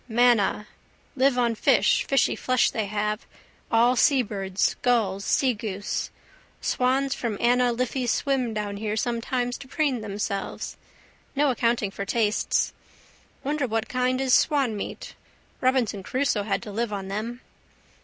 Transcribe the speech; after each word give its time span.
Manna. 0.07 0.65
Live 1.15 1.37
on 1.37 1.53
fish, 1.53 2.05
fishy 2.07 2.35
flesh 2.35 2.71
they 2.71 2.87
have, 2.87 3.27
all 3.69 3.95
seabirds, 3.95 4.75
gulls, 4.81 5.23
seagoose. 5.25 6.09
Swans 6.59 7.13
from 7.13 7.37
Anna 7.39 7.71
Liffey 7.71 8.07
swim 8.07 8.51
down 8.51 8.77
here 8.77 8.97
sometimes 8.97 9.59
to 9.59 9.67
preen 9.67 10.01
themselves. 10.01 10.75
No 11.35 11.51
accounting 11.51 11.91
for 11.91 12.03
tastes. 12.03 12.73
Wonder 13.43 13.67
what 13.67 13.87
kind 13.87 14.19
is 14.19 14.33
swanmeat. 14.33 15.13
Robinson 15.61 16.01
Crusoe 16.01 16.41
had 16.45 16.63
to 16.63 16.71
live 16.71 16.91
on 16.91 17.07
them. 17.07 17.41